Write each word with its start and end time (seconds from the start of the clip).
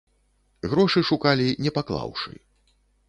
Грошы 0.71 0.99
шукалі, 1.09 1.47
не 1.67 1.71
паклаўшы. 1.77 2.31